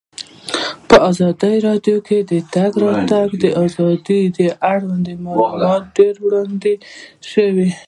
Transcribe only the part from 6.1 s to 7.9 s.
وړاندې شوي.